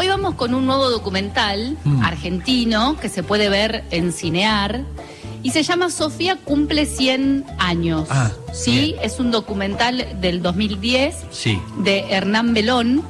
[0.00, 2.02] Hoy vamos con un nuevo documental Mm.
[2.04, 4.82] argentino que se puede ver en Cinear
[5.42, 8.06] y se llama Sofía cumple 100 años.
[8.08, 8.96] Ah, sí, bien.
[9.02, 11.58] es un documental del 2010 Sí.
[11.82, 13.02] de Hernán Belón.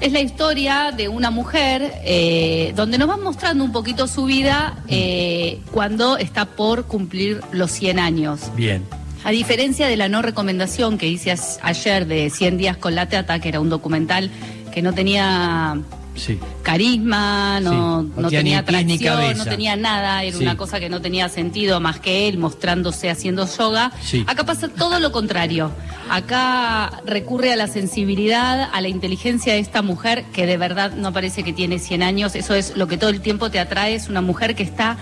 [0.00, 4.74] Es la historia de una mujer eh, donde nos van mostrando un poquito su vida
[4.88, 8.40] eh, cuando está por cumplir los 100 años.
[8.56, 8.82] Bien.
[9.22, 11.32] A diferencia de la no recomendación que hice
[11.62, 14.28] ayer de 100 días con la teata, que era un documental
[14.74, 15.76] que no tenía
[16.14, 16.38] Sí.
[16.62, 20.42] carisma, no, Sí, no tenía atracción, no tenía nada, era Sí.
[20.42, 23.92] una cosa que no tenía sentido más que él mostrándose haciendo yoga.
[24.26, 25.70] Acá pasa todo lo contrario.
[26.10, 31.12] Acá recurre a la sensibilidad, a la inteligencia de esta mujer que de verdad no
[31.12, 32.34] parece que tiene 100 años.
[32.34, 33.94] Eso es lo que todo el tiempo te atrae.
[33.94, 34.98] Es una mujer que está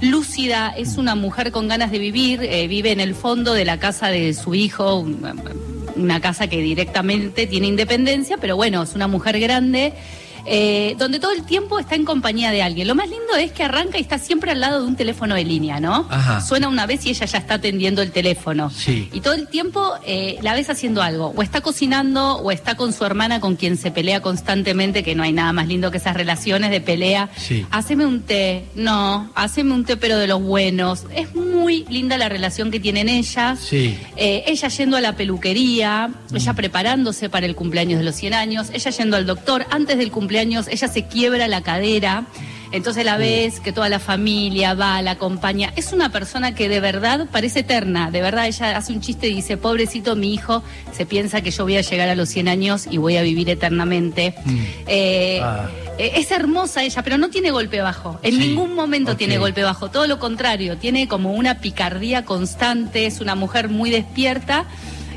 [0.00, 3.78] lúcida, es una mujer con ganas de vivir, eh, vive en el fondo de la
[3.78, 5.24] casa de su hijo, un-
[5.96, 9.92] una casa que directamente tiene independencia, pero bueno, es una mujer grande.
[10.46, 12.88] Eh, donde todo el tiempo está en compañía de alguien.
[12.88, 15.44] Lo más lindo es que arranca y está siempre al lado de un teléfono de
[15.44, 16.06] línea, ¿no?
[16.10, 16.40] Ajá.
[16.40, 18.70] Suena una vez y ella ya está atendiendo el teléfono.
[18.70, 19.08] Sí.
[19.12, 21.32] Y todo el tiempo eh, la ves haciendo algo.
[21.36, 25.22] O está cocinando o está con su hermana con quien se pelea constantemente, que no
[25.22, 27.28] hay nada más lindo que esas relaciones de pelea.
[27.36, 27.66] Sí.
[27.70, 28.64] Haceme un té.
[28.74, 31.04] No, haceme un té pero de los buenos.
[31.14, 33.58] Es muy linda la relación que tienen ellas.
[33.58, 33.98] Sí.
[34.16, 38.68] Eh, ella yendo a la peluquería, ella preparándose para el cumpleaños de los 100 años,
[38.72, 42.24] ella yendo al doctor, antes del cumpleaños ella se quiebra la cadera,
[42.70, 45.72] entonces la ves que toda la familia va, la acompaña.
[45.76, 49.34] Es una persona que de verdad parece eterna, de verdad ella hace un chiste y
[49.36, 52.86] dice, pobrecito mi hijo, se piensa que yo voy a llegar a los 100 años
[52.90, 54.34] y voy a vivir eternamente.
[54.86, 55.68] Eh, Ah.
[55.98, 58.20] eh, Es hermosa ella, pero no tiene golpe bajo.
[58.22, 59.90] En Sí, ningún momento tiene golpe bajo.
[59.90, 64.66] Todo lo contrario, tiene como una picardía constante, es una mujer muy despierta.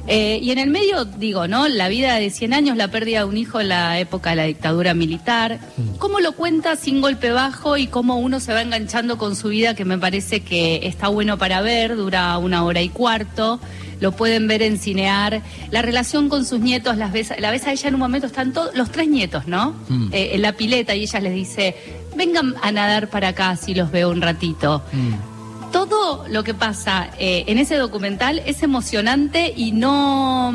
[0.08, 1.68] Eh, y en el medio, digo, ¿no?
[1.68, 4.44] La vida de 100 años, la pérdida de un hijo en la época de la
[4.44, 5.60] dictadura militar.
[6.00, 9.76] ¿Cómo lo cuenta sin golpe bajo y cómo uno se va enganchando con su vida,
[9.76, 13.60] que me parece que está bueno para ver, dura una hora y cuarto.
[14.00, 15.44] Lo pueden ver en Cinear.
[15.70, 18.52] La relación con sus nietos, las ves, la ves a ella en un momento, están
[18.52, 19.76] todos, los tres nietos, ¿no?
[19.90, 20.10] Mm.
[20.11, 21.76] Eh, en la pileta y ella les dice,
[22.16, 24.82] vengan a nadar para acá si los veo un ratito.
[24.92, 25.30] Mm.
[25.81, 30.53] Todo lo que pasa eh, en ese documental es emocionante y no,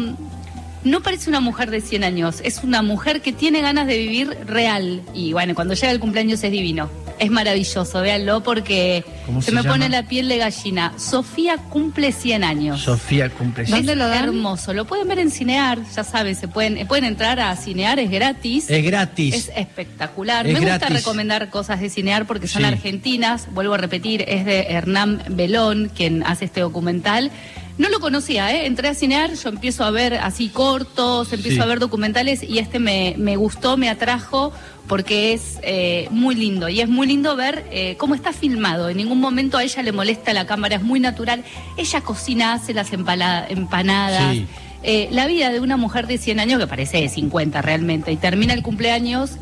[0.84, 4.38] no parece una mujer de 100 años, es una mujer que tiene ganas de vivir
[4.46, 5.02] real.
[5.14, 6.88] Y bueno, cuando llega el cumpleaños es divino.
[7.18, 9.74] Es maravilloso, véanlo porque ¿Cómo se, se me llama?
[9.74, 10.92] pone la piel de gallina.
[10.98, 12.80] Sofía cumple 100 años.
[12.82, 14.24] Sofía cumple Es ¿Dónde lo dan?
[14.24, 14.72] hermoso.
[14.74, 18.10] Lo pueden ver en Cinear, ya saben, se pueden, eh, pueden entrar a Cinear, es
[18.10, 18.68] gratis.
[18.68, 19.34] Es gratis.
[19.34, 20.46] Es espectacular.
[20.46, 22.68] Es Me gusta recomendar cosas de Cinear porque son Sí.
[22.68, 23.46] argentinas.
[23.52, 27.30] Vuelvo a repetir, es de Hernán Belón, quien hace este documental.
[27.78, 28.66] No lo conocía, ¿eh?
[28.66, 31.60] Entré a Cinear, yo empiezo a ver así cortos, empiezo Sí.
[31.62, 34.50] a ver documentales y este me, me gustó, me atrajo
[34.88, 36.68] porque es eh, muy lindo.
[36.70, 38.88] Y es muy lindo ver eh, cómo está filmado.
[38.88, 41.44] En ningún momento a ella le molesta la cámara, es muy natural.
[41.76, 44.32] Ella cocina, hace las empanadas.
[44.32, 44.46] Sí.
[44.82, 48.16] Eh, la vida de una mujer de 100 años, que parece de 50 realmente, y
[48.16, 49.32] termina el cumpleaños,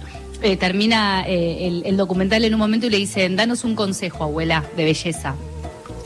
[0.42, 4.24] eh, termina eh, el, el documental en un momento y le dicen, danos un consejo,
[4.24, 5.34] abuela, de belleza.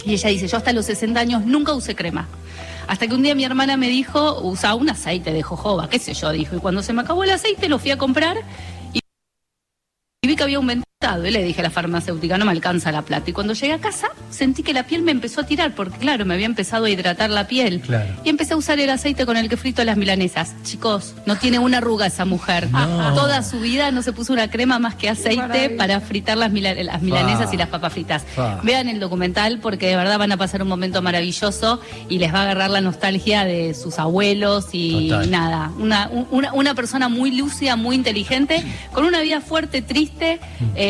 [0.05, 2.29] Y ella dice, yo hasta los 60 años nunca usé crema.
[2.87, 6.15] Hasta que un día mi hermana me dijo, usa un aceite de jojoba, qué sé
[6.15, 6.57] yo, dijo.
[6.57, 8.39] Y cuando se me acabó el aceite lo fui a comprar
[8.95, 9.01] y
[10.27, 10.89] vi que había aumentado.
[11.01, 13.31] Y le dije a la farmacéutica, no me alcanza la plata.
[13.31, 16.25] Y cuando llegué a casa, sentí que la piel me empezó a tirar, porque claro,
[16.25, 17.81] me había empezado a hidratar la piel.
[17.83, 18.15] Claro.
[18.25, 20.57] Y empecé a usar el aceite con el que frito las milanesas.
[20.65, 22.69] Chicos, no tiene una arruga esa mujer.
[22.73, 23.15] No.
[23.15, 26.75] Toda su vida no se puso una crema más que aceite para fritar las, mila-
[26.75, 27.55] las milanesas Fa.
[27.55, 28.25] y las papas fritas.
[28.35, 28.61] Fa.
[28.65, 32.41] Vean el documental porque de verdad van a pasar un momento maravilloso y les va
[32.41, 35.31] a agarrar la nostalgia de sus abuelos y Total.
[35.31, 35.71] nada.
[35.79, 40.41] Una, un- una, una persona muy lúcida, muy inteligente, con una vida fuerte, triste,
[40.75, 40.88] eh,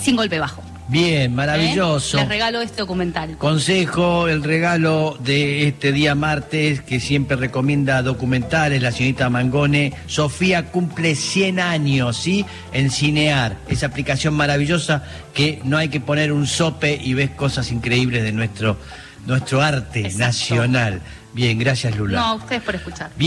[0.00, 0.62] sin golpe bajo.
[0.88, 1.28] Bien, ¿eh?
[1.28, 2.16] maravilloso.
[2.16, 3.36] Les regalo este documental.
[3.36, 9.92] Consejo, el regalo de este día martes que siempre recomienda documentales, la señorita Mangone.
[10.06, 12.46] Sofía cumple 100 años, ¿sí?
[12.72, 15.04] En Cinear, esa aplicación maravillosa
[15.34, 18.78] que no hay que poner un sope y ves cosas increíbles de nuestro,
[19.26, 20.24] nuestro arte Exacto.
[20.24, 21.02] nacional.
[21.34, 22.18] Bien, gracias Lula.
[22.18, 23.10] No, a ustedes por escuchar.
[23.16, 23.26] Bien.